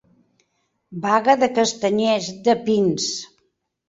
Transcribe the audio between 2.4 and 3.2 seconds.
de pins.